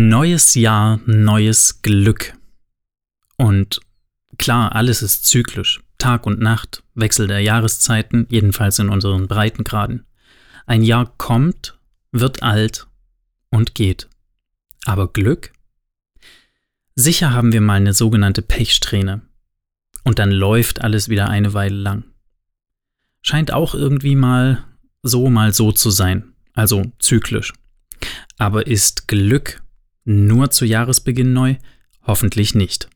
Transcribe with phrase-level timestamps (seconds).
[0.00, 2.32] Neues Jahr, neues Glück.
[3.36, 3.80] Und
[4.38, 5.80] klar, alles ist zyklisch.
[5.98, 10.06] Tag und Nacht, Wechsel der Jahreszeiten, jedenfalls in unseren Breitengraden.
[10.66, 11.80] Ein Jahr kommt,
[12.12, 12.86] wird alt
[13.50, 14.08] und geht.
[14.84, 15.52] Aber Glück?
[16.94, 19.22] Sicher haben wir mal eine sogenannte Pechsträhne.
[20.04, 22.04] Und dann läuft alles wieder eine Weile lang.
[23.20, 24.64] Scheint auch irgendwie mal
[25.02, 27.52] so, mal so zu sein, also zyklisch.
[28.38, 29.60] Aber ist Glück
[30.04, 31.56] nur zu Jahresbeginn neu?
[32.06, 32.88] Hoffentlich nicht.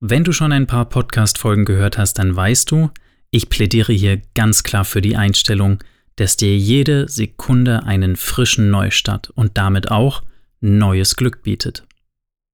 [0.00, 2.90] Wenn du schon ein paar Podcast-Folgen gehört hast, dann weißt du,
[3.30, 5.82] ich plädiere hier ganz klar für die Einstellung,
[6.16, 10.22] dass dir jede Sekunde einen frischen Neustart und damit auch
[10.60, 11.86] neues Glück bietet.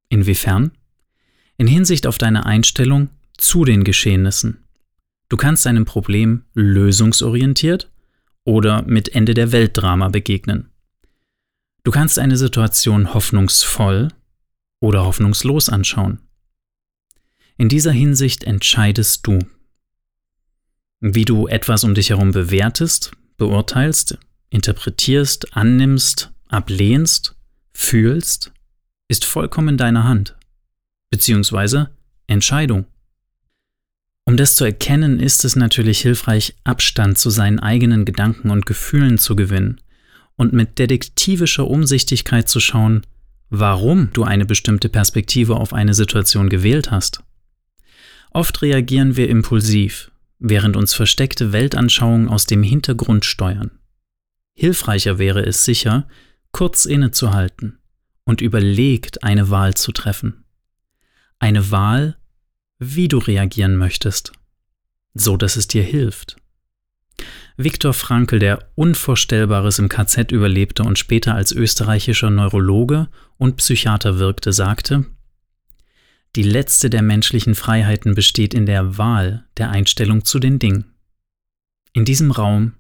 [0.09, 0.73] Inwiefern?
[1.57, 4.65] In Hinsicht auf deine Einstellung zu den Geschehnissen.
[5.29, 7.91] Du kannst einem Problem lösungsorientiert
[8.45, 10.71] oder mit Ende der Weltdrama begegnen.
[11.87, 14.09] Du kannst eine Situation hoffnungsvoll
[14.81, 16.19] oder hoffnungslos anschauen.
[17.59, 19.39] In dieser Hinsicht entscheidest du.
[20.99, 24.19] Wie du etwas um dich herum bewertest, beurteilst,
[24.51, 27.37] interpretierst, annimmst, ablehnst,
[27.73, 28.51] fühlst,
[29.07, 30.35] ist vollkommen in deiner Hand.
[31.11, 31.91] Beziehungsweise
[32.27, 32.87] Entscheidung.
[34.25, 39.19] Um das zu erkennen, ist es natürlich hilfreich, Abstand zu seinen eigenen Gedanken und Gefühlen
[39.19, 39.81] zu gewinnen
[40.37, 43.03] und mit detektivischer Umsichtigkeit zu schauen,
[43.49, 47.23] warum du eine bestimmte Perspektive auf eine Situation gewählt hast.
[48.33, 53.71] Oft reagieren wir impulsiv, während uns versteckte Weltanschauungen aus dem Hintergrund steuern.
[54.55, 56.09] Hilfreicher wäre es sicher,
[56.51, 57.79] kurz innezuhalten
[58.25, 60.45] und überlegt eine Wahl zu treffen.
[61.39, 62.17] Eine Wahl,
[62.79, 64.33] wie du reagieren möchtest,
[65.15, 66.37] so dass es dir hilft.
[67.57, 74.53] Viktor Frankl, der Unvorstellbares im KZ überlebte und später als österreichischer Neurologe und Psychiater wirkte,
[74.53, 75.07] sagte,
[76.37, 80.93] die letzte der menschlichen Freiheiten besteht in der Wahl der Einstellung zu den Dingen.
[81.95, 82.75] In diesem Raum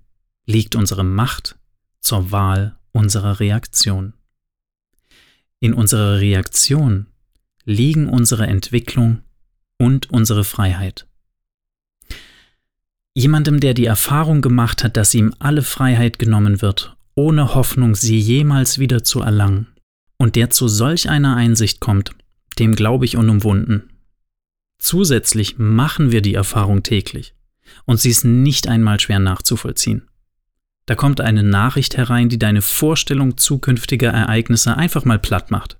[0.45, 1.57] liegt unsere Macht
[2.01, 4.13] zur Wahl unserer Reaktion.
[5.59, 7.07] In unserer Reaktion
[7.65, 9.23] liegen unsere Entwicklung
[9.79, 11.07] und unsere Freiheit.
[13.16, 18.19] Jemandem, der die Erfahrung gemacht hat, dass ihm alle Freiheit genommen wird, ohne Hoffnung, sie
[18.19, 19.69] jemals wieder zu erlangen,
[20.19, 22.10] und der zu solch einer Einsicht kommt,
[22.59, 23.91] dem glaube ich unumwunden.
[24.78, 27.34] Zusätzlich machen wir die Erfahrung täglich,
[27.87, 30.03] und sie ist nicht einmal schwer nachzuvollziehen.
[30.84, 35.78] Da kommt eine Nachricht herein, die deine Vorstellung zukünftiger Ereignisse einfach mal platt macht.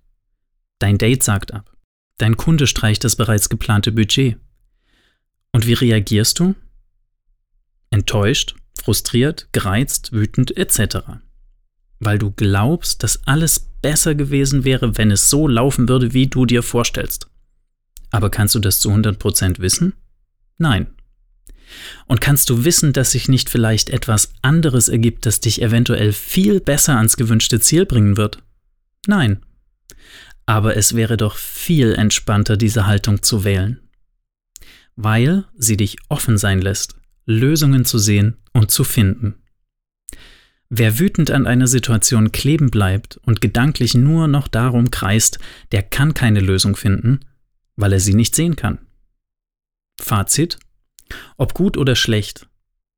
[0.78, 1.70] Dein Date sagt ab.
[2.16, 4.38] Dein Kunde streicht das bereits geplante Budget.
[5.52, 6.54] Und wie reagierst du?
[7.91, 10.98] Enttäuscht, frustriert, gereizt, wütend etc.
[11.98, 16.46] Weil du glaubst, dass alles besser gewesen wäre, wenn es so laufen würde, wie du
[16.46, 17.28] dir vorstellst.
[18.10, 19.94] Aber kannst du das zu 100% wissen?
[20.58, 20.88] Nein.
[22.06, 26.60] Und kannst du wissen, dass sich nicht vielleicht etwas anderes ergibt, das dich eventuell viel
[26.60, 28.42] besser ans gewünschte Ziel bringen wird?
[29.06, 29.44] Nein.
[30.46, 33.80] Aber es wäre doch viel entspannter, diese Haltung zu wählen.
[34.94, 36.96] Weil sie dich offen sein lässt
[37.26, 39.34] Lösungen zu sehen und zu finden.
[40.69, 45.38] Wer wütend an einer Situation kleben bleibt und gedanklich nur noch darum kreist,
[45.72, 47.20] der kann keine Lösung finden,
[47.76, 48.78] weil er sie nicht sehen kann.
[50.00, 50.59] Fazit?
[51.37, 52.48] Ob gut oder schlecht,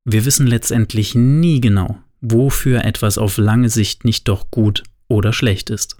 [0.03, 5.69] wir wissen letztendlich nie genau, wofür etwas auf lange Sicht nicht doch gut oder schlecht
[5.69, 5.97] ist.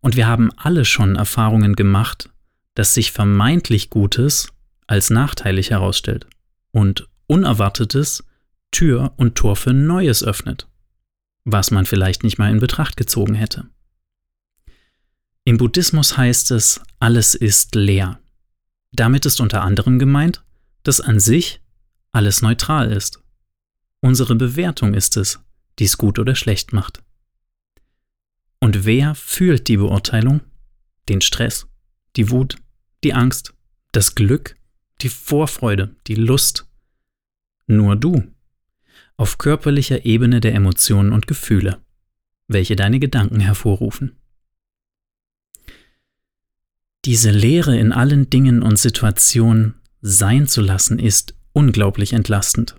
[0.00, 2.30] Und wir haben alle schon Erfahrungen gemacht,
[2.74, 4.48] dass sich vermeintlich Gutes
[4.86, 6.26] als nachteilig herausstellt
[6.72, 8.24] und Unerwartetes
[8.72, 10.68] Tür und Tor für Neues öffnet,
[11.44, 13.68] was man vielleicht nicht mal in Betracht gezogen hätte.
[15.44, 18.20] Im Buddhismus heißt es, alles ist leer.
[18.92, 20.44] Damit ist unter anderem gemeint,
[20.82, 21.60] dass an sich
[22.12, 23.22] alles neutral ist.
[24.00, 25.40] Unsere Bewertung ist es,
[25.78, 27.02] die es gut oder schlecht macht.
[28.60, 30.42] Und wer fühlt die Beurteilung?
[31.08, 31.66] Den Stress,
[32.16, 32.56] die Wut,
[33.04, 33.54] die Angst,
[33.92, 34.56] das Glück,
[35.02, 36.66] die Vorfreude, die Lust,
[37.66, 38.24] nur du.
[39.16, 41.78] Auf körperlicher Ebene der Emotionen und Gefühle,
[42.48, 44.16] welche deine Gedanken hervorrufen.
[47.04, 52.76] Diese Lehre in allen Dingen und Situationen sein zu lassen, ist unglaublich entlastend.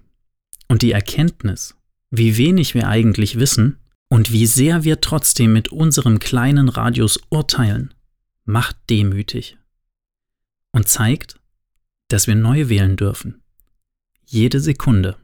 [0.68, 1.76] Und die Erkenntnis,
[2.10, 3.78] wie wenig wir eigentlich wissen
[4.10, 7.94] und wie sehr wir trotzdem mit unserem kleinen Radius urteilen,
[8.46, 9.58] macht demütig
[10.72, 11.41] und zeigt,
[12.12, 13.42] dass wir neu wählen dürfen.
[14.26, 15.18] Jede Sekunde.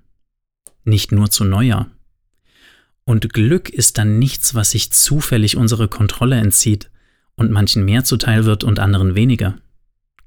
[0.84, 1.92] Nicht nur zu Neujahr.
[3.04, 6.92] Und Glück ist dann nichts, was sich zufällig unserer Kontrolle entzieht
[7.36, 9.58] und manchen mehr zuteil wird und anderen weniger.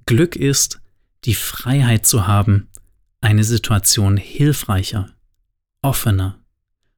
[0.07, 0.81] Glück ist,
[1.25, 2.69] die Freiheit zu haben,
[3.21, 5.11] eine Situation hilfreicher,
[5.83, 6.43] offener,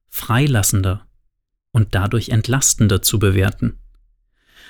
[0.09, 1.05] freilassender
[1.71, 3.79] und dadurch entlastender zu bewerten.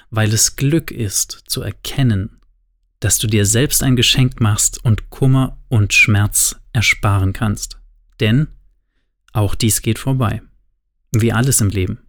[0.09, 2.39] Weil es Glück ist, zu erkennen,
[3.03, 7.81] dass du dir selbst ein Geschenk machst und Kummer und Schmerz ersparen kannst.
[8.21, 8.47] Denn
[9.33, 10.41] auch dies geht vorbei.
[11.11, 11.99] Wie alles im Leben.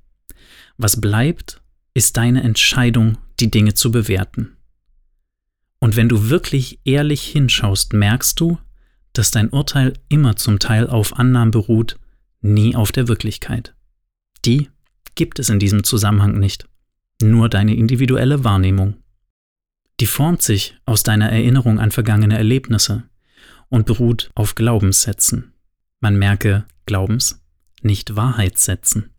[0.77, 1.61] Was bleibt,
[1.95, 4.57] ist deine Entscheidung, die Dinge zu bewerten.
[5.81, 8.59] Und wenn du wirklich ehrlich hinschaust, merkst du,
[9.13, 11.99] dass dein Urteil immer zum Teil auf Annahmen beruht,
[12.41, 13.75] nie auf der Wirklichkeit.
[14.45, 14.71] Die
[15.17, 16.69] gibt es in diesem Zusammenhang nicht,
[17.21, 18.95] nur deine individuelle Wahrnehmung.
[20.01, 23.05] Die formt sich aus deiner Erinnerung an vergangene Erlebnisse
[23.69, 25.53] und beruht auf Glaubenssätzen.
[26.01, 27.41] Man merke Glaubens,
[27.83, 29.11] nicht Wahrheitssätzen.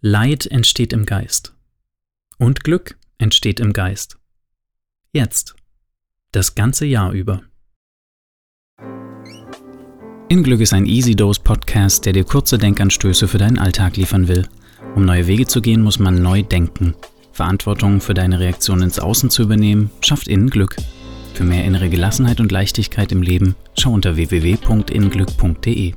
[0.00, 1.54] Leid entsteht im Geist
[2.38, 4.18] und Glück entsteht im Geist.
[5.12, 5.54] Jetzt,
[6.32, 7.42] das ganze Jahr über.
[10.28, 14.28] In Glück ist ein Easy Dose Podcast, der dir kurze Denkanstöße für deinen Alltag liefern
[14.28, 14.48] will.
[14.96, 16.94] Um neue Wege zu gehen, muss man neu denken.
[17.32, 20.76] Verantwortung für deine Reaktion ins Außen zu übernehmen, schafft innen Glück.
[21.34, 25.94] Für mehr innere Gelassenheit und Leichtigkeit im Leben schau unter www.innenglück.de.